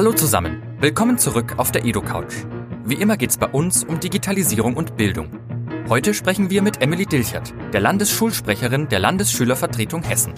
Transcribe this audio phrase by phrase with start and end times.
[0.00, 2.46] Hallo zusammen, willkommen zurück auf der EdoCouch.
[2.86, 5.28] Wie immer geht's bei uns um Digitalisierung und Bildung.
[5.90, 10.32] Heute sprechen wir mit Emily Dilchert, der Landesschulsprecherin der Landesschülervertretung Hessen.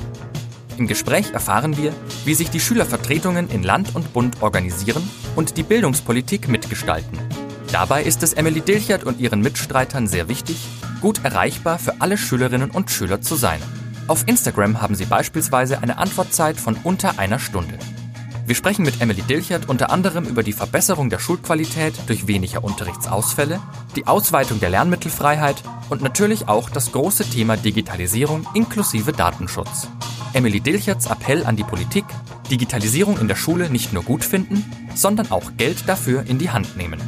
[0.79, 1.95] Im Gespräch erfahren wir,
[2.25, 7.17] wie sich die Schülervertretungen in Land und Bund organisieren und die Bildungspolitik mitgestalten.
[7.71, 10.57] Dabei ist es Emily Dilchert und ihren Mitstreitern sehr wichtig,
[11.01, 13.63] gut erreichbar für alle Schülerinnen und Schüler zu sein.
[14.09, 17.79] Auf Instagram haben sie beispielsweise eine Antwortzeit von unter einer Stunde.
[18.53, 23.61] Wir sprechen mit Emily Dilchert unter anderem über die Verbesserung der Schulqualität durch weniger Unterrichtsausfälle,
[23.97, 29.89] die Ausweitung der Lernmittelfreiheit und natürlich auch das große Thema Digitalisierung inklusive Datenschutz.
[30.35, 32.05] Emily Dilcherts Appell an die Politik,
[32.51, 36.77] Digitalisierung in der Schule nicht nur gut finden, sondern auch Geld dafür in die Hand
[36.77, 37.01] nehmen.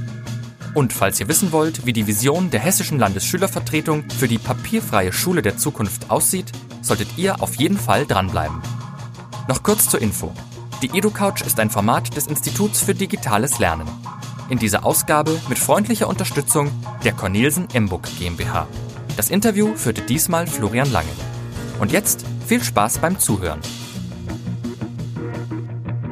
[0.73, 5.43] Und falls ihr wissen wollt, wie die Vision der Hessischen Landesschülervertretung für die papierfreie Schule
[5.43, 8.63] der Zukunft aussieht, solltet ihr auf jeden Fall dranbleiben.
[9.47, 10.33] Noch kurz zur Info.
[10.85, 13.89] Die EduCouch ist ein Format des Instituts für digitales Lernen.
[14.51, 16.71] In dieser Ausgabe mit freundlicher Unterstützung
[17.03, 18.69] der Cornelsen Emburg GmbH.
[19.17, 21.09] Das Interview führte diesmal Florian Lange.
[21.81, 23.61] Und jetzt viel Spaß beim Zuhören.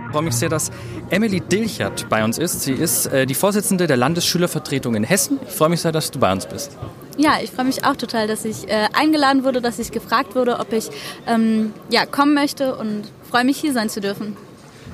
[0.07, 0.71] Ich freue mich sehr, dass
[1.11, 2.63] Emily Dilchert bei uns ist.
[2.63, 5.39] Sie ist äh, die Vorsitzende der Landesschülervertretung in Hessen.
[5.47, 6.79] Ich freue mich sehr, dass du bei uns bist.
[7.19, 10.61] Ja, ich freue mich auch total, dass ich äh, eingeladen wurde, dass ich gefragt wurde,
[10.61, 10.89] ob ich
[11.27, 14.35] ähm, ja, kommen möchte und freue mich, hier sein zu dürfen.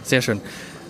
[0.09, 0.41] Sehr schön.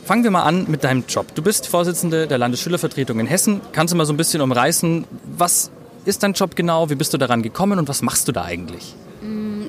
[0.05, 1.34] Fangen wir mal an mit deinem Job.
[1.34, 3.60] Du bist Vorsitzende der Landesschülervertretung in Hessen.
[3.72, 5.05] Kannst du mal so ein bisschen umreißen,
[5.36, 5.72] was
[6.05, 8.94] ist dein Job genau, wie bist du daran gekommen und was machst du da eigentlich?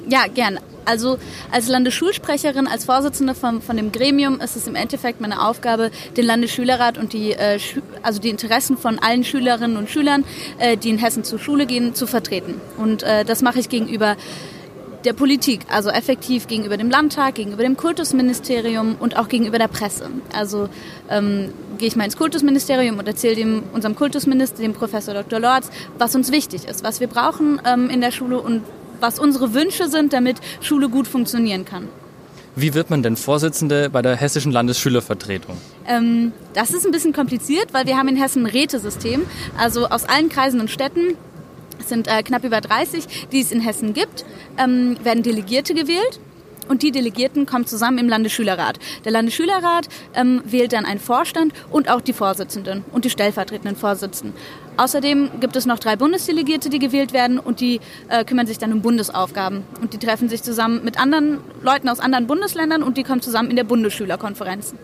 [0.09, 0.59] Ja, gern.
[0.85, 1.19] Also
[1.51, 6.25] als Landesschulsprecherin, als Vorsitzende von, von dem Gremium ist es im Endeffekt meine Aufgabe, den
[6.25, 7.59] Landesschülerrat und die, äh,
[8.01, 10.25] also die Interessen von allen Schülerinnen und Schülern,
[10.57, 12.55] äh, die in Hessen zur Schule gehen, zu vertreten.
[12.77, 14.15] Und äh, das mache ich gegenüber
[15.05, 20.09] der Politik, also effektiv gegenüber dem Landtag, gegenüber dem Kultusministerium und auch gegenüber der Presse.
[20.33, 20.69] Also
[21.09, 25.39] ähm, gehe ich mal ins Kultusministerium und erzähle dem, unserem Kultusminister, dem Professor Dr.
[25.39, 28.63] Lorz, was uns wichtig ist, was wir brauchen ähm, in der Schule und
[28.99, 31.87] was unsere Wünsche sind, damit Schule gut funktionieren kann.
[32.55, 35.55] Wie wird man denn Vorsitzende bei der Hessischen Landesschülervertretung?
[35.87, 39.21] Ähm, das ist ein bisschen kompliziert, weil wir haben in Hessen ein Rätesystem.
[39.57, 41.15] Also aus allen Kreisen und Städten,
[41.89, 44.23] es sind äh, knapp über 30, die es in Hessen gibt,
[44.59, 46.19] ähm, werden Delegierte gewählt
[46.67, 48.77] und die Delegierten kommen zusammen im Landesschülerrat.
[49.05, 54.35] Der Landesschülerrat ähm, wählt dann einen Vorstand und auch die Vorsitzenden und die stellvertretenden Vorsitzenden.
[54.77, 58.71] Außerdem gibt es noch drei Bundesdelegierte, die gewählt werden und die äh, kümmern sich dann
[58.71, 59.63] um Bundesaufgaben.
[59.81, 63.49] Und die treffen sich zusammen mit anderen Leuten aus anderen Bundesländern und die kommen zusammen
[63.49, 64.75] in der Bundesschülerkonferenz.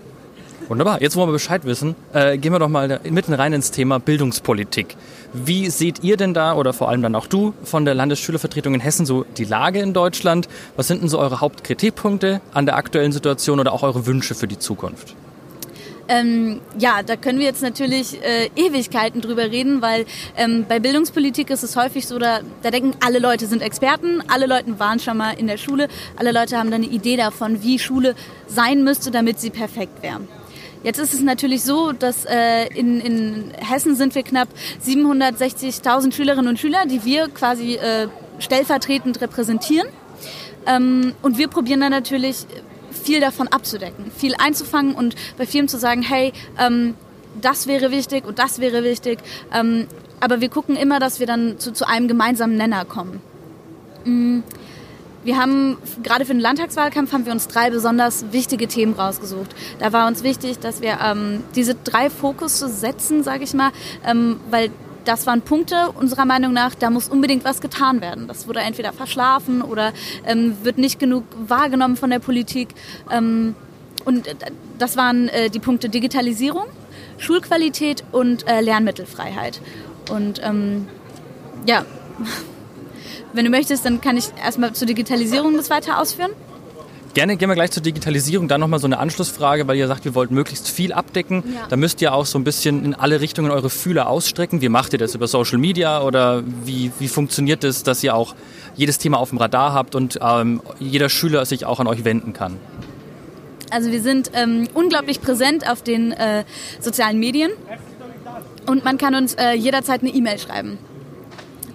[0.68, 1.02] Wunderbar.
[1.02, 4.96] Jetzt, wo wir Bescheid wissen, äh, gehen wir doch mal mitten rein ins Thema Bildungspolitik.
[5.34, 8.80] Wie seht ihr denn da, oder vor allem dann auch du, von der Landesschülervertretung in
[8.80, 10.48] Hessen so die Lage in Deutschland?
[10.76, 14.48] Was sind denn so eure Hauptkritikpunkte an der aktuellen Situation oder auch eure Wünsche für
[14.48, 15.16] die Zukunft?
[16.08, 20.06] Ähm, ja, da können wir jetzt natürlich äh, Ewigkeiten drüber reden, weil
[20.38, 24.46] ähm, bei Bildungspolitik ist es häufig so, da, da denken alle Leute sind Experten, alle
[24.46, 27.80] Leute waren schon mal in der Schule, alle Leute haben dann eine Idee davon, wie
[27.80, 28.14] Schule
[28.48, 30.22] sein müsste, damit sie perfekt wäre.
[30.86, 34.50] Jetzt ist es natürlich so, dass äh, in, in Hessen sind wir knapp
[34.86, 38.08] 760.000 Schülerinnen und Schüler, die wir quasi äh,
[38.38, 39.88] stellvertretend repräsentieren.
[40.68, 42.46] Ähm, und wir probieren dann natürlich
[42.92, 46.94] viel davon abzudecken, viel einzufangen und bei vielen zu sagen, hey, ähm,
[47.42, 49.18] das wäre wichtig und das wäre wichtig.
[49.52, 49.88] Ähm,
[50.20, 53.22] aber wir gucken immer, dass wir dann zu, zu einem gemeinsamen Nenner kommen.
[54.04, 54.44] Mhm.
[55.26, 59.56] Wir haben gerade für den Landtagswahlkampf haben wir uns drei besonders wichtige Themen rausgesucht.
[59.80, 63.72] Da war uns wichtig, dass wir ähm, diese drei Fokus setzen, sage ich mal,
[64.06, 64.70] ähm, weil
[65.04, 68.28] das waren Punkte unserer Meinung nach, da muss unbedingt was getan werden.
[68.28, 69.94] Das wurde entweder verschlafen oder
[70.28, 72.70] ähm, wird nicht genug wahrgenommen von der Politik.
[73.12, 73.56] Ähm,
[74.06, 74.36] und äh,
[74.78, 76.66] das waren äh, die Punkte Digitalisierung,
[77.18, 79.60] Schulqualität und äh, Lernmittelfreiheit.
[80.12, 80.88] Und ähm,
[81.66, 81.84] ja.
[83.36, 86.32] Wenn du möchtest, dann kann ich erstmal zur Digitalisierung das weiter ausführen.
[87.14, 88.48] Gerne gehen wir gleich zur Digitalisierung.
[88.48, 91.44] Dann nochmal so eine Anschlussfrage, weil ihr sagt, wir wollt möglichst viel abdecken.
[91.54, 91.68] Ja.
[91.68, 94.62] Da müsst ihr auch so ein bisschen in alle Richtungen eure Fühler ausstrecken.
[94.62, 95.16] Wie macht ihr das?
[95.16, 98.36] Über Social Media oder wie, wie funktioniert es, dass ihr auch
[98.76, 102.32] jedes Thema auf dem Radar habt und ähm, jeder Schüler sich auch an euch wenden
[102.32, 102.58] kann?
[103.70, 106.46] Also wir sind ähm, unglaublich präsent auf den äh,
[106.80, 107.52] sozialen Medien
[108.66, 110.78] und man kann uns äh, jederzeit eine E-Mail schreiben.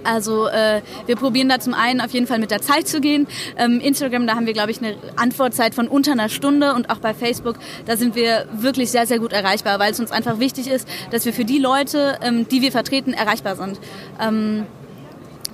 [0.04, 3.26] Also äh, wir probieren da zum einen auf jeden Fall mit der Zeit zu gehen.
[3.56, 6.98] Ähm, Instagram, da haben wir, glaube ich, eine Antwortzeit von unter einer Stunde und auch
[6.98, 7.56] bei Facebook,
[7.86, 11.24] da sind wir wirklich sehr, sehr gut erreichbar, weil es uns einfach wichtig ist, dass
[11.24, 13.78] wir für die Leute, ähm, die wir vertreten, erreichbar sind.
[14.20, 14.66] Ähm,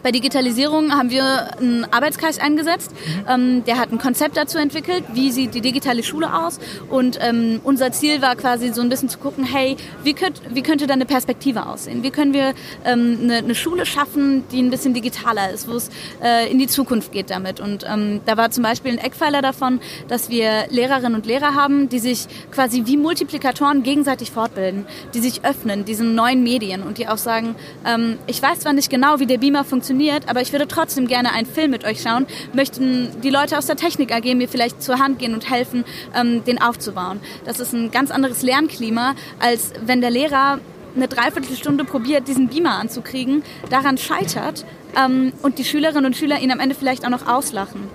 [0.02, 2.92] bei Digitalisierung haben wir einen Arbeitskreis eingesetzt.
[2.92, 3.24] Mhm.
[3.28, 6.58] Ähm, der hat ein Konzept dazu entwickelt, wie sieht die digitale Schule aus.
[6.90, 10.62] Und ähm, unser Ziel war quasi so ein bisschen zu gucken, hey, wie, könnt, wie
[10.62, 12.02] könnte da eine Perspektive aussehen?
[12.02, 12.54] Wie können wir
[12.84, 15.90] ähm, eine, eine, Schule schaffen, die ein bisschen digitaler ist, wo es
[16.22, 17.60] äh, in die Zukunft geht damit?
[17.60, 21.88] Und ähm, da war zum Beispiel ein Eckpfeiler davon, dass wir Lehrerinnen und Lehrer haben,
[21.88, 27.08] die sich quasi wie Multiplikatoren gegenseitig fortbilden, die sich öffnen, diesen neuen Medien und die
[27.08, 27.54] auch sagen,
[27.84, 31.06] ähm, ich weiß zwar nicht genau, wie der Beamer funktioniert, funktioniert, aber ich würde trotzdem
[31.06, 32.26] gerne einen Film mit euch schauen.
[32.52, 35.84] Möchten die Leute aus der Technik AG mir vielleicht zur Hand gehen und helfen,
[36.14, 37.20] ähm, den aufzubauen.
[37.44, 40.58] Das ist ein ganz anderes Lernklima, als wenn der Lehrer
[40.94, 44.64] eine Dreiviertelstunde probiert, diesen Beamer anzukriegen, daran scheitert
[44.96, 47.88] ähm, und die Schülerinnen und Schüler ihn am Ende vielleicht auch noch auslachen.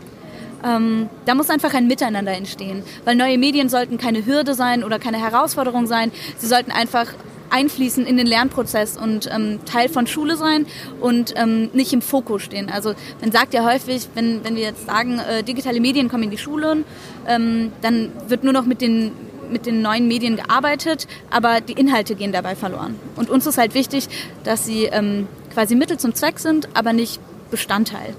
[0.63, 4.99] Ähm, da muss einfach ein Miteinander entstehen, weil neue Medien sollten keine Hürde sein oder
[4.99, 6.11] keine Herausforderung sein.
[6.37, 7.07] Sie sollten einfach
[7.51, 10.65] einfließen in den Lernprozess und ähm, Teil von Schule sein
[10.99, 12.69] und ähm, nicht im Fokus stehen.
[12.69, 16.31] Also man sagt ja häufig, wenn, wenn wir jetzt sagen, äh, digitale Medien kommen in
[16.31, 16.85] die Schulen,
[17.27, 19.11] ähm, dann wird nur noch mit den
[19.51, 22.95] mit den neuen Medien gearbeitet, aber die Inhalte gehen dabei verloren.
[23.17, 24.07] Und uns ist halt wichtig,
[24.45, 27.19] dass sie ähm, quasi Mittel zum Zweck sind, aber nicht
[27.49, 28.15] Bestandteil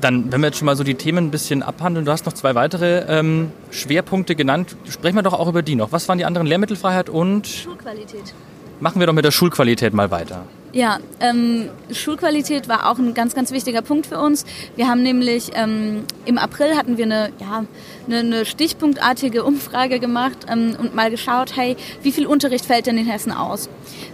[0.00, 2.32] dann, wenn wir jetzt schon mal so die Themen ein bisschen abhandeln, du hast noch
[2.32, 4.76] zwei weitere ähm, Schwerpunkte genannt.
[4.88, 5.92] Sprechen wir doch auch über die noch.
[5.92, 6.46] Was waren die anderen?
[6.46, 7.46] Lehrmittelfreiheit und?
[7.46, 8.34] Schulqualität.
[8.80, 10.44] Machen wir doch mit der Schulqualität mal weiter.
[10.72, 14.44] Ja, ähm, Schulqualität war auch ein ganz, ganz wichtiger Punkt für uns.
[14.76, 17.64] Wir haben nämlich ähm, im April hatten wir eine, ja,
[18.06, 22.98] eine, eine stichpunktartige Umfrage gemacht ähm, und mal geschaut, hey, wie viel Unterricht fällt denn
[22.98, 23.70] in Hessen aus?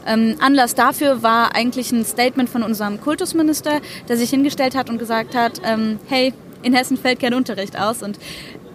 [0.06, 4.98] Ähm, Anlass dafür war eigentlich ein Statement von unserem Kultusminister, der sich hingestellt hat und
[4.98, 8.00] gesagt hat, ähm, hey, in Hessen fällt kein Unterricht aus.
[8.00, 8.16] Und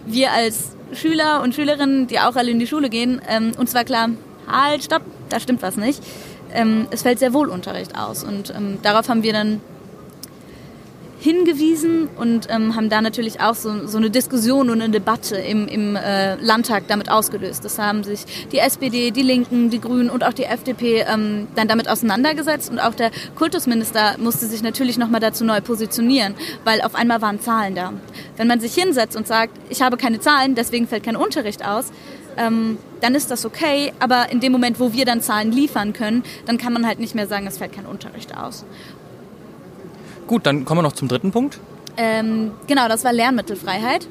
[0.04, 3.84] wir als Schüler und Schülerinnen, die auch alle in die Schule gehen, ähm, uns war
[3.84, 4.10] klar,
[4.46, 6.02] halt, stopp, da stimmt was nicht
[6.54, 8.24] ähm, es fällt sehr wohl Unterricht aus.
[8.24, 9.60] Und ähm, darauf haben wir dann
[11.20, 15.68] hingewiesen und ähm, haben da natürlich auch so, so, eine Diskussion und eine Debatte im,
[15.68, 17.62] im äh, Landtag damit ausgelöst.
[17.62, 21.68] Das haben sich die SPD, die Linken, die Grünen und auch die FDP ähm, dann
[21.68, 26.94] damit auseinandergesetzt und auch der Kultusminister musste sich natürlich nochmal dazu neu positionieren, weil auf
[26.94, 27.92] einmal waren Zahlen da.
[28.38, 31.92] Wenn man sich hinsetzt und sagt, ich habe keine Zahlen, deswegen fällt kein Unterricht aus,
[32.40, 33.92] ähm, dann ist das okay.
[33.98, 37.14] Aber in dem Moment, wo wir dann Zahlen liefern können, dann kann man halt nicht
[37.14, 38.64] mehr sagen, es fällt kein Unterricht aus.
[40.26, 41.60] Gut, dann kommen wir noch zum dritten Punkt.
[42.02, 44.08] Ähm, genau, das war Lernmittelfreiheit.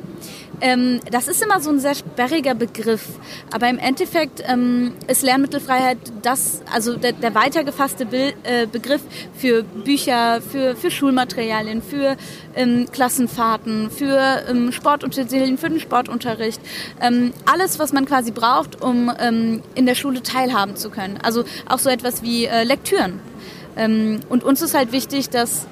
[0.62, 3.08] Ähm, das ist immer so ein sehr sperriger Begriff,
[3.52, 9.02] aber im Endeffekt ähm, ist Lernmittelfreiheit das, also der, der weitergefasste Be äh, Begriff
[9.34, 12.16] für Bücher, für, für Schulmaterialien, für
[12.56, 16.62] ähm, Klassenfahrten, für ähm, Sportutensilien, für den Sportunterricht.
[17.02, 21.18] Ähm, alles, was man quasi braucht, um ähm, in der Schule teilhaben zu können.
[21.24, 23.20] Also auch so etwas wie äh, Lektüren.
[23.78, 25.66] und uns ist halt wichtig, dass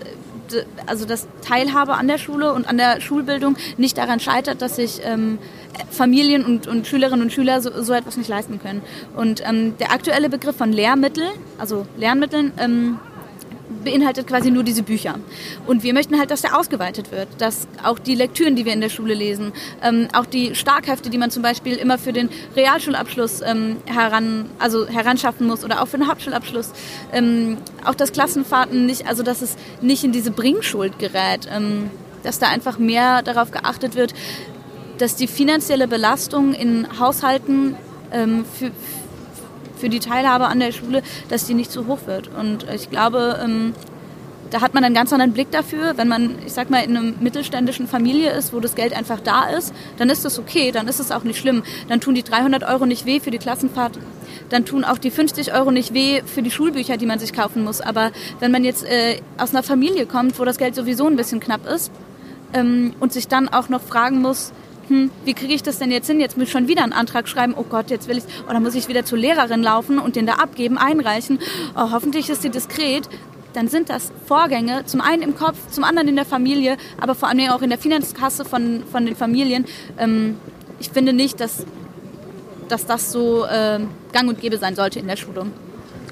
[0.85, 5.01] also das Teilhabe an der Schule und an der Schulbildung nicht daran scheitert, dass sich
[5.03, 5.39] ähm,
[5.91, 8.81] Familien und, und, Schülerinnen und Schüler so, so, etwas nicht leisten können.
[9.15, 11.25] Und ähm, der aktuelle Begriff von Lehrmittel,
[11.57, 12.99] also Lernmitteln, ähm,
[13.87, 15.15] beinhaltet quasi nur diese Bücher.
[15.65, 18.81] Und wir möchten halt, dass der ausgeweitet wird, dass auch die Lektüren, die wir in
[18.81, 23.41] der Schule lesen, ähm, auch die Starkhefte, die man zum Beispiel immer für den Realschulabschluss
[23.41, 26.73] ähm, heran, also heranschaffen muss oder auch für den Hauptschulabschluss,
[27.13, 31.89] ähm, auch das Klassenfahrten nicht, also dass es nicht in diese Bringschuld gerät, ähm,
[32.23, 34.13] dass da einfach mehr darauf geachtet wird,
[34.97, 37.75] dass die finanzielle Belastung in Haushalten
[38.11, 38.71] ähm, für,
[39.77, 42.29] für die Teilhabe an der Schule, dass die nicht zu hoch wird.
[42.29, 43.73] Und ich glaube, ähm,
[44.51, 45.97] da hat man einen ganz anderen Blick dafür.
[45.97, 49.49] Wenn man, ich sag mal, in einer mittelständischen Familie ist, wo das Geld einfach da
[49.49, 51.63] ist, dann ist das okay, dann ist es auch nicht schlimm.
[51.89, 53.99] Dann tun die 300 Euro nicht weh für die Klassenfahrt.
[54.49, 57.63] Dann tun auch die 50 Euro nicht weh für die Schulbücher, die man sich kaufen
[57.63, 57.81] muss.
[57.81, 61.39] Aber wenn man jetzt äh, aus einer Familie kommt, wo das Geld sowieso ein bisschen
[61.39, 61.91] knapp ist
[62.53, 64.53] ähm, und sich dann auch noch fragen muss,
[64.87, 66.19] hm, wie kriege ich das denn jetzt hin?
[66.19, 67.53] Jetzt muss ich schon wieder einen Antrag schreiben.
[67.57, 70.33] Oh Gott, jetzt will ich, oder muss ich wieder zur Lehrerin laufen und den da
[70.33, 71.39] abgeben, einreichen.
[71.75, 73.09] Oh, hoffentlich ist sie diskret.
[73.53, 77.27] Dann sind das Vorgänge, zum einen im Kopf, zum anderen in der Familie, aber vor
[77.27, 79.65] allem auch in der Finanzkasse von, von den Familien.
[79.97, 80.37] Ähm,
[80.79, 81.65] ich finde nicht, dass,
[82.69, 83.79] dass das so äh,
[84.13, 85.47] gang und gäbe sein sollte in der Schule.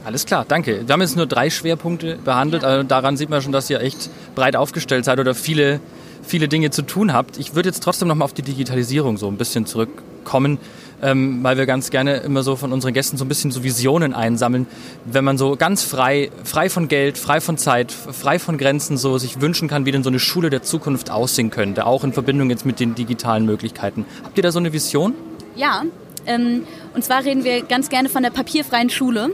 [0.06, 0.88] Alles klar, danke.
[0.88, 2.64] Wir haben jetzt nur drei Schwerpunkte behandelt.
[2.64, 2.70] Ja.
[2.70, 5.80] Also daran sieht man schon, dass ihr echt breit aufgestellt seid oder viele
[6.26, 7.38] viele Dinge zu tun habt.
[7.38, 10.58] Ich würde jetzt trotzdem noch mal auf die Digitalisierung so ein bisschen zurückkommen,
[11.02, 14.14] ähm, weil wir ganz gerne immer so von unseren Gästen so ein bisschen so Visionen
[14.14, 14.68] einsammeln.
[15.06, 19.18] Wenn man so ganz frei, frei von Geld, frei von Zeit, frei von Grenzen so
[19.18, 22.50] sich wünschen kann, wie denn so eine Schule der Zukunft aussehen könnte, auch in Verbindung
[22.50, 24.06] jetzt mit den digitalen Möglichkeiten.
[24.24, 25.14] Habt ihr da so eine Vision?
[25.56, 25.84] Ja,
[26.26, 29.32] ähm, Und zwar reden wir ganz gerne von der papierfreien Schule.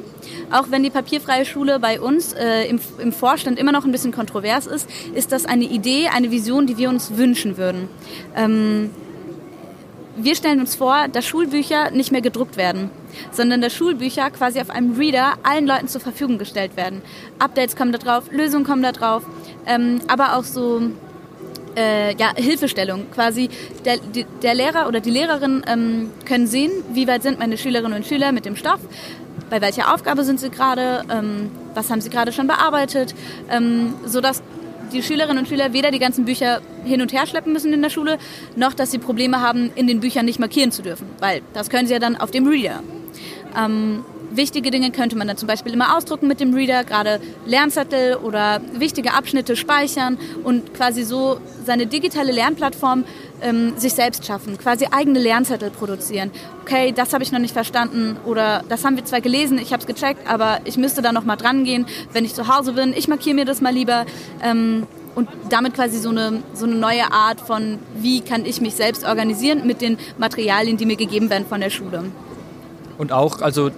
[0.51, 4.11] Auch wenn die papierfreie Schule bei uns äh, im, im Vorstand immer noch ein bisschen
[4.11, 7.87] kontrovers ist, ist das eine Idee, eine Vision, die wir uns wünschen würden.
[8.35, 8.89] Ähm,
[10.17, 12.89] wir stellen uns vor, dass Schulbücher nicht mehr gedruckt werden,
[13.31, 17.01] sondern dass Schulbücher quasi auf einem Reader allen Leuten zur Verfügung gestellt werden.
[17.39, 19.23] Updates kommen da drauf, Lösungen kommen da drauf,
[19.65, 20.81] ähm, aber auch so
[21.75, 23.09] äh, ja, Hilfestellung.
[23.11, 23.49] Quasi
[23.85, 23.97] der,
[24.41, 28.31] der Lehrer oder die Lehrerin ähm, können sehen, wie weit sind meine Schülerinnen und Schüler
[28.31, 28.79] mit dem Stoff,
[29.49, 33.13] bei welcher Aufgabe sind sie gerade, ähm, was haben sie gerade schon bearbeitet,
[33.49, 34.41] ähm, sodass
[34.91, 37.89] die Schülerinnen und Schüler weder die ganzen Bücher hin und her schleppen müssen in der
[37.89, 38.17] Schule,
[38.55, 41.87] noch dass sie Probleme haben, in den Büchern nicht markieren zu dürfen, weil das können
[41.87, 42.81] sie ja dann auf dem Reader.
[43.57, 48.15] Ähm, wichtige Dinge könnte man dann zum Beispiel immer ausdrucken mit dem Reader, gerade Lernzettel
[48.15, 53.05] oder wichtige Abschnitte speichern und quasi so seine digitale Lernplattform
[53.41, 56.31] ähm, sich selbst schaffen, quasi eigene Lernzettel produzieren.
[56.61, 59.81] Okay, das habe ich noch nicht verstanden oder das haben wir zwar gelesen, ich habe
[59.81, 62.93] es gecheckt, aber ich müsste da noch mal dran gehen, wenn ich zu Hause bin.
[62.93, 64.05] Ich markiere mir das mal lieber.
[64.43, 68.75] Ähm, und damit quasi so eine, so eine neue Art von, wie kann ich mich
[68.75, 72.05] selbst organisieren mit den Materialien, die mir gegeben werden von der Schule.
[72.97, 73.71] Und auch, also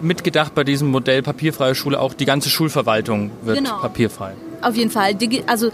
[0.00, 3.78] mitgedacht bei diesem Modell papierfreie Schule, auch die ganze Schulverwaltung wird genau.
[3.78, 4.34] papierfrei.
[4.60, 5.14] Auf jeden Fall.
[5.14, 5.70] Digi also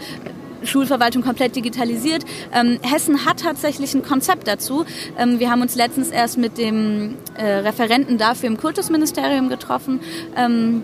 [0.63, 2.25] Schulverwaltung komplett digitalisiert.
[2.53, 4.85] Ähm, Hessen hat tatsächlich ein Konzept dazu.
[5.17, 10.01] Ähm, wir haben uns letztens erst mit dem äh, Referenten dafür im Kultusministerium getroffen.
[10.35, 10.83] Ähm,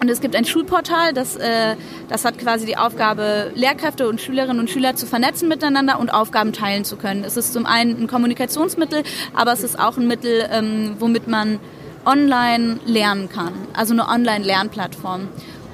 [0.00, 1.74] und es gibt ein Schulportal, das, äh,
[2.08, 6.52] das hat quasi die Aufgabe, Lehrkräfte und Schülerinnen und Schüler zu vernetzen miteinander und Aufgaben
[6.52, 7.24] teilen zu können.
[7.24, 11.58] Es ist zum einen ein Kommunikationsmittel, aber es ist auch ein Mittel, ähm, womit man
[12.06, 15.28] online lernen kann, also eine Online-Lernplattform.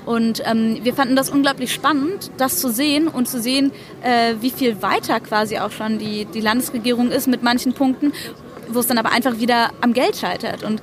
[0.05, 3.71] Und ähm, wir fanden das unglaublich spannend, das zu sehen und zu sehen,
[4.03, 8.13] äh, wie viel weiter quasi auch schon die, die Landesregierung ist mit manchen Punkten,
[8.69, 10.65] wo es dann aber einfach wieder am Geld scheitert.
[10.65, 10.83] Und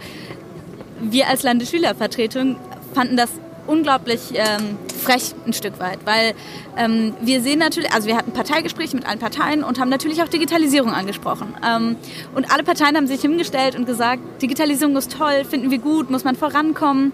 [1.01, 2.55] wir als Landesschülervertretung
[2.93, 3.29] fanden das
[3.69, 6.33] unglaublich ähm, frech ein Stück weit, weil
[6.77, 10.27] ähm, wir sehen natürlich, also wir hatten Parteigespräche mit allen Parteien und haben natürlich auch
[10.27, 11.55] Digitalisierung angesprochen.
[11.65, 11.95] Ähm,
[12.35, 16.23] und alle Parteien haben sich hingestellt und gesagt, Digitalisierung ist toll, finden wir gut, muss
[16.23, 17.11] man vorankommen.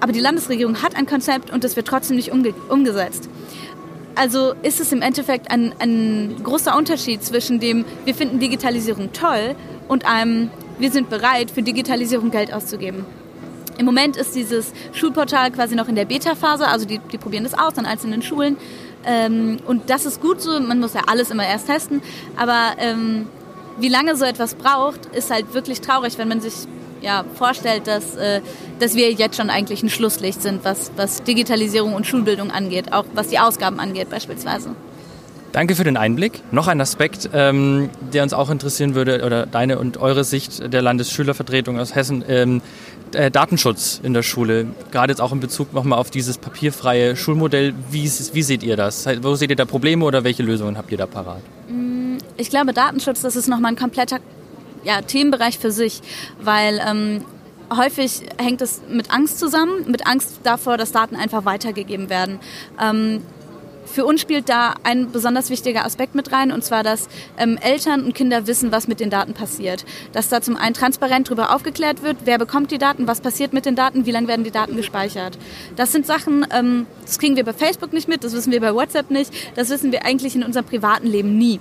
[0.00, 3.28] Aber die Landesregierung hat ein Konzept und das wird trotzdem nicht umge umgesetzt.
[4.14, 9.54] Also ist es im Endeffekt ein, ein großer Unterschied zwischen dem, wir finden Digitalisierung toll
[9.88, 13.04] und einem, wir sind bereit, für Digitalisierung Geld auszugeben.
[13.78, 17.54] Im Moment ist dieses Schulportal quasi noch in der Beta-Phase, also die, die probieren das
[17.54, 18.56] aus an einzelnen Schulen.
[19.04, 22.02] Ähm, und das ist gut so, man muss ja alles immer erst testen,
[22.36, 23.28] aber ähm,
[23.78, 26.54] wie lange so etwas braucht, ist halt wirklich traurig, wenn man sich
[27.02, 28.40] ja, vorstellt, dass, äh,
[28.78, 33.04] dass wir jetzt schon eigentlich ein Schlusslicht sind, was, was Digitalisierung und Schulbildung angeht, auch
[33.14, 34.74] was die Ausgaben angeht beispielsweise.
[35.56, 36.42] Danke für den Einblick.
[36.52, 40.82] Noch ein Aspekt, ähm, der uns auch interessieren würde, oder deine und eure Sicht der
[40.82, 42.22] Landesschülervertretung aus Hessen.
[42.28, 42.60] Ähm,
[43.14, 47.72] äh, Datenschutz in der Schule, gerade jetzt auch in Bezug nochmal auf dieses papierfreie Schulmodell.
[47.90, 49.06] Wie, wie seht ihr das?
[49.22, 51.40] Wo seht ihr da Probleme oder welche Lösungen habt ihr da parat?
[51.70, 54.18] Mm, ich glaube, Datenschutz, das ist nochmal ein kompletter
[54.84, 56.02] ja, Themenbereich für sich,
[56.38, 57.24] weil ähm,
[57.74, 62.40] häufig hängt es mit Angst zusammen, mit Angst davor, dass Daten einfach weitergegeben werden.
[62.78, 63.22] Ähm,
[63.86, 68.04] für uns spielt da ein besonders wichtiger Aspekt mit rein, und zwar, dass ähm, Eltern
[68.04, 69.84] und Kinder wissen, was mit den Daten passiert.
[70.12, 73.66] Dass da zum einen transparent darüber aufgeklärt wird, wer bekommt die Daten, was passiert mit
[73.66, 75.38] den Daten, wie lange werden die Daten gespeichert.
[75.76, 78.74] Das sind Sachen, ähm, das kriegen wir bei Facebook nicht mit, das wissen wir bei
[78.74, 81.60] WhatsApp nicht, das wissen wir eigentlich in unserem privaten Leben nie.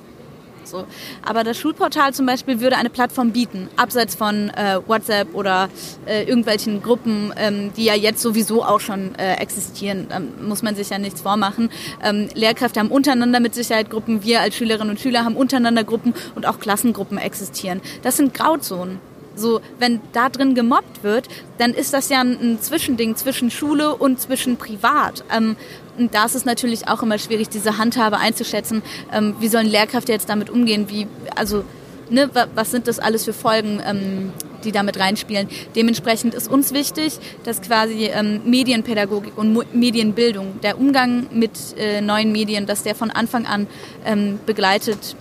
[0.67, 0.85] So.
[1.23, 5.69] Aber das Schulportal zum Beispiel würde eine Plattform bieten, abseits von äh, WhatsApp oder
[6.05, 10.07] äh, irgendwelchen Gruppen, ähm, die ja jetzt sowieso auch schon äh, existieren.
[10.09, 11.69] Da muss man sich ja nichts vormachen.
[12.03, 16.13] Ähm, Lehrkräfte haben untereinander mit Sicherheit Gruppen, wir als Schülerinnen und Schüler haben untereinander Gruppen
[16.35, 17.81] und auch Klassengruppen existieren.
[18.03, 18.99] Das sind Grauzonen.
[19.35, 21.27] So, wenn da drin gemobbt wird,
[21.57, 25.23] dann ist das ja ein, ein Zwischending zwischen Schule und zwischen privat.
[25.35, 25.55] Ähm,
[25.97, 28.81] und da ist es natürlich auch immer schwierig, diese Handhabe einzuschätzen.
[29.13, 30.89] Ähm, wie sollen Lehrkräfte jetzt damit umgehen?
[30.89, 31.63] Wie, also,
[32.09, 34.31] ne, was sind das alles für Folgen, ähm,
[34.63, 35.47] die damit reinspielen?
[35.75, 42.01] Dementsprechend ist uns wichtig, dass quasi ähm, Medienpädagogik und Mo Medienbildung, der Umgang mit äh,
[42.01, 43.67] neuen Medien, dass der von Anfang an
[44.05, 45.15] ähm, begleitet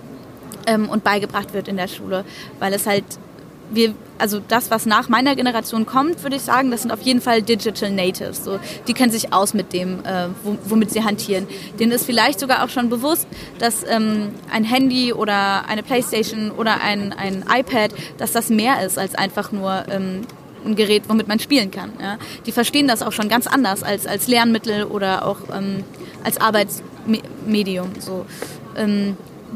[0.67, 2.25] ähm, und beigebracht wird in der Schule,
[2.59, 3.05] weil es halt
[3.71, 7.21] wir, also das, was nach meiner Generation kommt, würde ich sagen, das sind auf jeden
[7.21, 8.45] Fall Digital Natives.
[8.45, 10.29] So, die kennen sich aus mit dem, äh,
[10.65, 11.47] womit sie hantieren.
[11.79, 13.27] Denen ist vielleicht sogar auch schon bewusst,
[13.59, 18.99] dass ähm, ein Handy oder eine Playstation oder ein, ein iPad, dass das mehr ist
[18.99, 20.23] als einfach nur ähm,
[20.65, 21.93] ein Gerät, womit man spielen kann.
[22.01, 22.19] Ja?
[22.47, 25.85] Die verstehen das auch schon ganz anders als, als Lernmittel oder auch ähm,
[26.23, 27.93] als Arbeitsmedium.
[27.99, 28.25] So.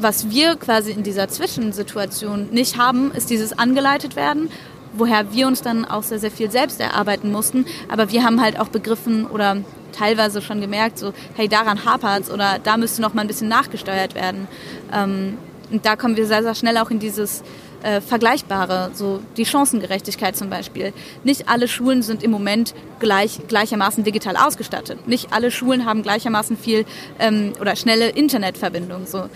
[0.01, 4.49] Was wir quasi in dieser Zwischensituation nicht haben, ist dieses angeleitet werden,
[4.93, 7.65] woher wir uns dann auch sehr, sehr viel selbst erarbeiten mussten.
[7.89, 9.57] Aber wir haben halt auch begriffen oder
[9.91, 14.15] teilweise schon gemerkt, so, hey, daran hapert's oder da müsste noch mal ein bisschen nachgesteuert
[14.15, 14.47] werden.
[14.93, 15.37] Ähm,
[15.69, 17.43] und da kommen wir sehr, sehr schnell auch in dieses
[17.83, 20.93] äh, Vergleichbare, so die Chancengerechtigkeit zum Beispiel.
[21.25, 25.07] Nicht alle Schulen sind im Moment gleich, gleichermaßen digital ausgestattet.
[25.07, 26.85] Nicht alle Schulen haben gleichermaßen viel
[27.19, 29.05] ähm, oder schnelle Internetverbindung.
[29.05, 29.29] So.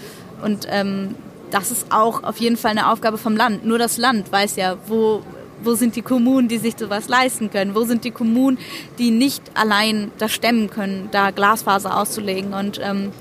[0.43, 1.15] Und ähm,
[1.51, 3.65] das ist auch auf jeden Fall eine Aufgabe vom Land.
[3.65, 5.21] Nur das Land weiß ja, wo,
[5.63, 7.75] wo sind die Kommunen, die sich sowas leisten können?
[7.75, 8.57] Wo sind die Kommunen,
[8.97, 12.53] die nicht allein das stemmen können, da Glasfaser auszulegen?
[12.53, 13.11] Und ähm,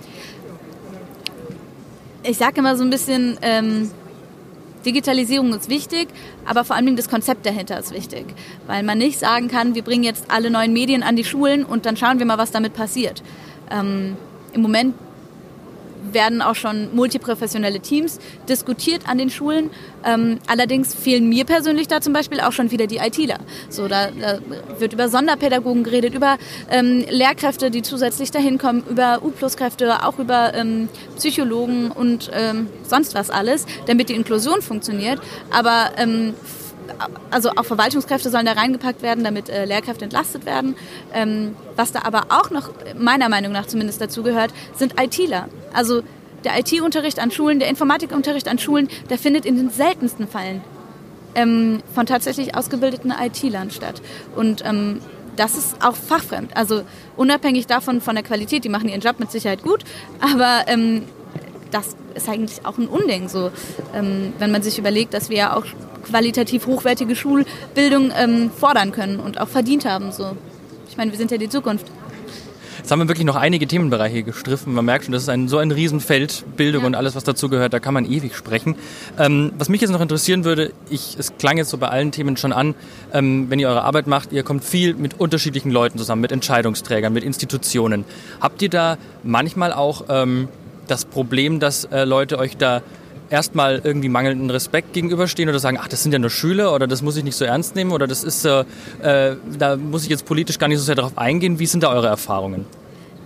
[2.22, 3.90] ich sage immer so ein bisschen, ähm,
[4.84, 6.08] Digitalisierung ist wichtig,
[6.44, 8.26] aber vor allem das Konzept dahinter ist wichtig,
[8.66, 11.86] weil man nicht sagen kann, wir bringen jetzt alle neuen Medien an die Schulen und
[11.86, 13.22] dann schauen wir mal, was damit passiert.
[13.70, 14.16] Ähm,
[14.52, 14.94] Im Moment
[16.14, 19.70] werden auch schon multiprofessionelle Teams diskutiert an den Schulen.
[20.04, 23.38] Ähm, allerdings fehlen mir persönlich da zum Beispiel auch schon wieder die ITler.
[23.68, 24.38] So, da, da
[24.78, 26.38] wird über Sonderpädagogen geredet, über
[26.70, 33.14] ähm, Lehrkräfte, die zusätzlich dahin kommen, über U-Plus-Kräfte, auch über ähm, Psychologen und ähm, sonst
[33.14, 35.20] was alles, damit die Inklusion funktioniert.
[35.50, 36.34] Aber ähm,
[37.30, 40.76] also auch Verwaltungskräfte sollen da reingepackt werden, damit äh, Lehrkräfte entlastet werden.
[41.12, 45.48] Ähm, was da aber auch noch meiner Meinung nach zumindest dazu gehört, sind ITler.
[45.72, 46.02] Also
[46.44, 50.62] der IT-Unterricht an Schulen, der Informatikunterricht an Schulen, der findet in den seltensten Fällen
[51.34, 54.02] ähm, von tatsächlich ausgebildeten IT-Lern statt.
[54.34, 55.00] Und ähm,
[55.36, 56.56] das ist auch fachfremd.
[56.56, 56.82] Also
[57.16, 59.84] unabhängig davon von der Qualität, die machen ihren Job mit Sicherheit gut,
[60.20, 61.04] aber ähm,
[61.72, 63.28] das ist eigentlich auch ein Unding.
[63.28, 63.50] So,
[63.94, 65.64] ähm, wenn man sich überlegt, dass wir ja auch
[66.04, 70.12] qualitativ hochwertige Schulbildung ähm, fordern können und auch verdient haben.
[70.12, 70.36] So.
[70.88, 71.86] Ich meine, wir sind ja die Zukunft.
[72.78, 74.74] Jetzt haben wir wirklich noch einige Themenbereiche gestriffen.
[74.74, 76.86] Man merkt schon, das ist ein, so ein Riesenfeld, Bildung ja.
[76.88, 78.74] und alles, was dazugehört, da kann man ewig sprechen.
[79.20, 82.36] Ähm, was mich jetzt noch interessieren würde, ich, es klang jetzt so bei allen Themen
[82.36, 82.74] schon an,
[83.12, 87.12] ähm, wenn ihr eure Arbeit macht, ihr kommt viel mit unterschiedlichen Leuten zusammen, mit Entscheidungsträgern,
[87.12, 88.04] mit Institutionen.
[88.40, 90.48] Habt ihr da manchmal auch ähm,
[90.88, 92.82] das Problem, dass äh, Leute euch da
[93.30, 97.00] erstmal irgendwie mangelnden Respekt gegenüberstehen oder sagen, ach, das sind ja nur Schüler oder das
[97.00, 98.64] muss ich nicht so ernst nehmen oder das ist, äh,
[99.02, 101.58] äh, da muss ich jetzt politisch gar nicht so sehr darauf eingehen.
[101.58, 102.66] Wie sind da eure Erfahrungen?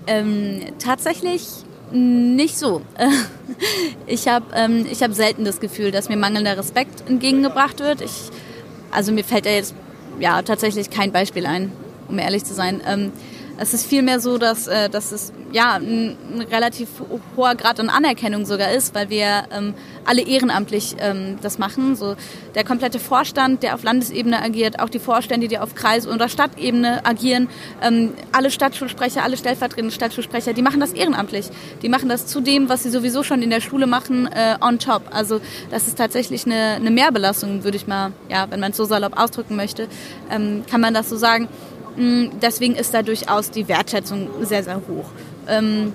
[0.07, 1.43] Ähm, tatsächlich
[1.93, 2.83] nicht so.
[4.07, 8.03] Ich habe ähm, hab selten das Gefühl, dass mir mangelnder Respekt entgegengebracht wird.
[8.03, 8.31] Ich,
[8.91, 9.75] also mir fällt da jetzt
[10.21, 11.73] ja tatsächlich kein Beispiel ein,
[12.09, 12.83] um ehrlich zu sein.
[12.87, 13.13] Ähm,
[13.59, 16.89] es ist vielmehr so, dass, äh, dass es ja ein, ein, relativ
[17.37, 21.97] hoher Grad an Anerkennung sogar ist, weil wir ähm, alle ehrenamtlich ähm, das machen.
[21.97, 22.17] So
[22.55, 27.05] der komplette Vorstand, der auf Landesebene agiert, auch die Vorstände, die auf Kreis- oder Stadtebene
[27.05, 27.49] agieren,
[27.83, 31.47] ähm, alle Stadtschulsprecher, alle stellvertretenden Stadtschulsprecher, die machen das ehrenamtlich.
[31.83, 34.79] Die machen das zu dem, was sie sowieso schon in der Schule machen, äh, on
[34.79, 35.03] top.
[35.11, 35.41] Also
[35.71, 39.19] das ist tatsächlich eine, eine Mehrbelastung, würde ich mal, ja, wenn man es so salopp
[39.19, 39.89] ausdrücken möchte,
[40.31, 41.49] ähm, kann man das so sagen.
[41.97, 45.07] Mm, deswegen ist da durchaus die Wertschätzung sehr, sehr hoch.
[45.49, 45.93] Ähm,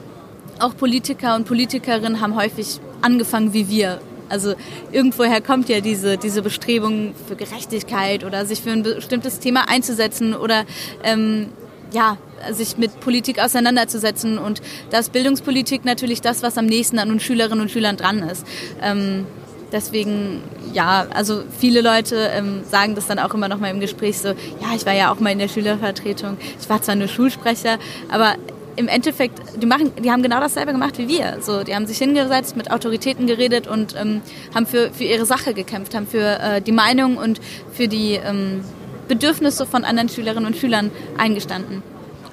[0.60, 4.00] auch Politiker und Politikerinnen haben häufig angefangen wie wir.
[4.30, 4.54] Also
[4.92, 10.34] irgendwoher kommt ja diese, diese Bestrebung für Gerechtigkeit oder sich für ein bestimmtes Thema einzusetzen
[10.34, 10.64] oder
[11.04, 11.50] ähm,
[11.92, 12.18] ja,
[12.52, 14.38] sich mit Politik auseinanderzusetzen.
[14.38, 18.20] Und da ist Bildungspolitik natürlich das, was am nächsten an uns Schülerinnen und Schülern dran
[18.20, 18.46] ist.
[18.82, 19.26] Ähm,
[19.72, 20.42] Deswegen,
[20.74, 24.30] ja, also viele Leute ähm, sagen das dann auch immer noch mal im Gespräch so,
[24.30, 27.78] ja, ich war ja auch mal in der Schülervertretung, ich war zwar nur Schulsprecher,
[28.10, 28.36] aber
[28.76, 31.38] im Endeffekt, die, machen, die haben genau dasselbe gemacht wie wir.
[31.42, 34.22] So, die haben sich hingesetzt, mit Autoritäten geredet und ähm,
[34.56, 37.40] haben für, für ihre Sache gekämpft, haben für äh, die Meinung und
[37.74, 38.64] für die ähm,
[39.08, 41.84] Bedürfnisse von anderen Schülerinnen und Schülern eingestanden.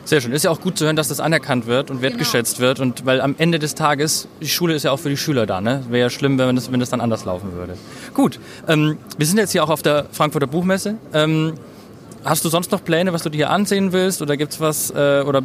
[0.08, 0.32] Sehr schön.
[0.32, 2.68] Ist ja auch gut zu hören, dass das anerkannt wird und wertgeschätzt genau.
[2.68, 2.80] wird.
[2.80, 5.60] Und weil am Ende des Tages, die Schule ist ja auch für die Schüler da.
[5.60, 5.84] Ne?
[5.90, 7.74] Wäre ja schlimm, wenn das, wenn das dann anders laufen würde.
[8.14, 10.94] Gut, ähm, wir sind jetzt hier auch auf der Frankfurter Buchmesse.
[11.12, 11.52] Ähm,
[12.24, 14.22] hast du sonst noch Pläne, was du dir hier ansehen willst?
[14.22, 15.42] Oder gibt's was, äh, oder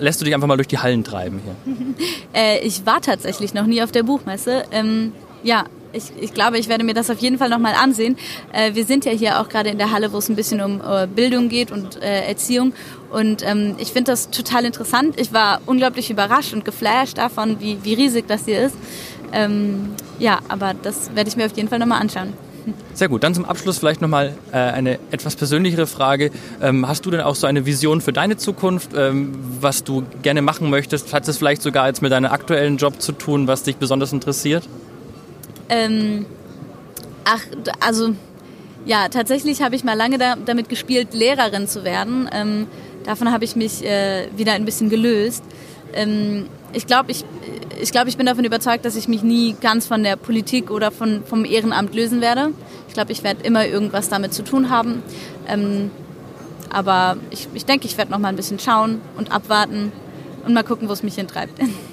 [0.00, 1.76] lässt du dich einfach mal durch die Hallen treiben hier?
[2.34, 4.64] äh, ich war tatsächlich noch nie auf der Buchmesse.
[4.72, 5.12] Ähm,
[5.44, 8.16] ja, ich, ich glaube, ich werde mir das auf jeden Fall nochmal ansehen.
[8.52, 10.80] Äh, wir sind ja hier auch gerade in der Halle, wo es ein bisschen um
[10.80, 12.72] äh, Bildung geht und äh, Erziehung.
[13.10, 15.20] Und ähm, ich finde das total interessant.
[15.20, 18.76] Ich war unglaublich überrascht und geflasht davon, wie, wie riesig das hier ist.
[19.32, 22.32] Ähm, ja, aber das werde ich mir auf jeden Fall nochmal anschauen.
[22.94, 23.24] Sehr gut.
[23.24, 26.30] Dann zum Abschluss vielleicht nochmal äh, eine etwas persönlichere Frage.
[26.60, 30.42] Ähm, hast du denn auch so eine Vision für deine Zukunft, ähm, was du gerne
[30.42, 31.12] machen möchtest?
[31.12, 34.68] Hat es vielleicht sogar jetzt mit deinem aktuellen Job zu tun, was dich besonders interessiert?
[35.72, 36.26] Ähm,
[37.24, 37.40] ach,
[37.80, 38.14] also
[38.84, 42.28] ja, tatsächlich habe ich mal lange da, damit gespielt, Lehrerin zu werden.
[42.30, 42.66] Ähm,
[43.04, 45.42] davon habe ich mich äh, wieder ein bisschen gelöst.
[45.94, 47.24] Ähm, ich glaube, ich,
[47.80, 50.90] ich glaube, ich bin davon überzeugt, dass ich mich nie ganz von der Politik oder
[50.90, 52.52] von, vom Ehrenamt lösen werde.
[52.88, 55.02] Ich glaube, ich werde immer irgendwas damit zu tun haben.
[55.48, 55.90] Ähm,
[56.70, 59.90] aber ich, ich denke, ich werde noch mal ein bisschen schauen und abwarten
[60.44, 61.58] und mal gucken, wo es mich hintreibt.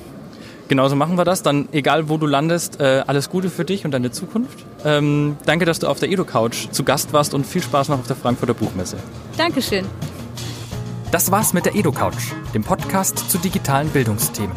[0.69, 1.41] Genauso machen wir das.
[1.41, 4.63] Dann, egal wo du landest, äh, alles Gute für dich und deine Zukunft.
[4.85, 8.07] Ähm, danke, dass du auf der Edo-Couch zu Gast warst und viel Spaß noch auf
[8.07, 8.97] der Frankfurter Buchmesse.
[9.35, 9.85] Dankeschön.
[11.11, 14.55] Das war's mit der Edo-Couch, dem Podcast zu digitalen Bildungsthemen.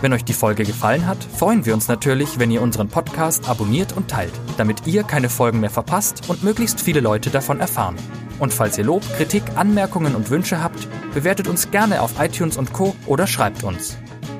[0.00, 3.96] Wenn euch die Folge gefallen hat, freuen wir uns natürlich, wenn ihr unseren Podcast abonniert
[3.96, 7.94] und teilt, damit ihr keine Folgen mehr verpasst und möglichst viele Leute davon erfahren.
[8.40, 12.72] Und falls ihr Lob, Kritik, Anmerkungen und Wünsche habt, bewertet uns gerne auf iTunes und
[12.72, 12.96] Co.
[13.06, 13.98] oder schreibt uns.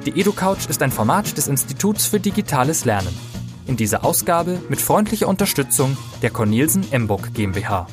[0.08, 3.14] Die EduCouch ist ein Format des Instituts für digitales Lernen.
[3.66, 7.86] In dieser Ausgabe mit freundlicher Unterstützung der Cornelsen Emburg GmbH.